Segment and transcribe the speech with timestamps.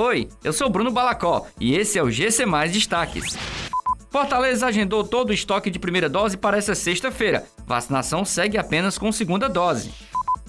[0.00, 0.30] foi?
[0.42, 3.36] Eu sou Bruno Balacó e esse é o GC Mais Destaques.
[4.08, 7.44] Fortaleza agendou todo o estoque de primeira dose para essa sexta-feira.
[7.66, 9.92] Vacinação segue apenas com segunda dose.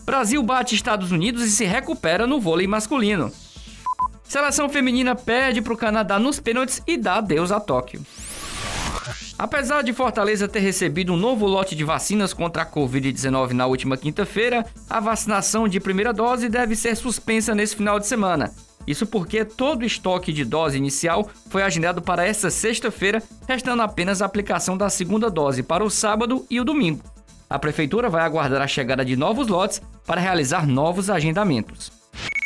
[0.05, 3.29] Brasil bate Estados Unidos e se recupera no vôlei masculino.
[4.23, 8.01] Seleção feminina perde para o Canadá nos pênaltis e dá adeus a Tóquio.
[9.37, 13.97] Apesar de Fortaleza ter recebido um novo lote de vacinas contra a Covid-19 na última
[13.97, 18.49] quinta-feira, a vacinação de primeira dose deve ser suspensa nesse final de semana.
[18.87, 24.21] Isso porque todo o estoque de dose inicial foi agendado para esta sexta-feira, restando apenas
[24.21, 27.03] a aplicação da segunda dose para o sábado e o domingo.
[27.49, 31.91] A prefeitura vai aguardar a chegada de novos lotes para realizar novos agendamentos.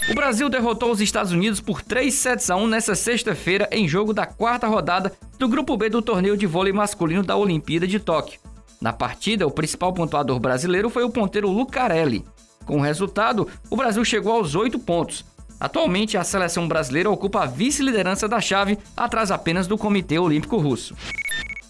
[0.10, 4.13] O Brasil derrotou os Estados Unidos por 3 sets a 1 nesta sexta-feira em jogo
[4.13, 8.40] da quarta rodada do Grupo B do torneio de vôlei masculino da Olimpíada de Tóquio.
[8.80, 12.24] Na partida, o principal pontuador brasileiro foi o ponteiro Lucarelli.
[12.66, 15.26] Com o resultado, o Brasil chegou aos 8 pontos.
[15.59, 20.96] Atualmente, a seleção brasileira ocupa a vice-liderança da chave, atrás apenas do Comitê Olímpico Russo.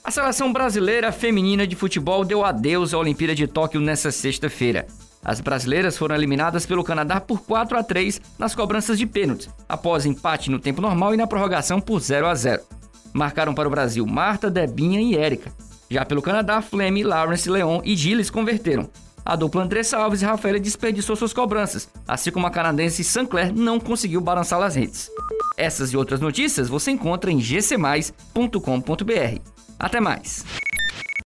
[0.03, 4.85] A seleção brasileira feminina de futebol deu adeus à Olimpíada de Tóquio nesta sexta-feira.
[5.23, 10.05] As brasileiras foram eliminadas pelo Canadá por 4 a 3 nas cobranças de pênaltis, após
[10.05, 12.61] empate no tempo normal e na prorrogação por 0 a 0.
[13.11, 15.51] Marcaram para o Brasil Marta, Debinha e Érica.
[15.89, 18.87] Já pelo Canadá, Flemme, Lawrence, Leon e Gilles converteram.
[19.25, 23.79] A dupla Andressa Alves e Rafaela desperdiçou suas cobranças, assim como a canadense Sinclair não
[23.79, 25.09] conseguiu balançar as redes.
[25.57, 29.39] Essas e outras notícias você encontra em gcmais.com.br.
[29.79, 30.45] Até mais!